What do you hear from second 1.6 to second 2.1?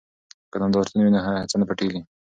نه پټیږي.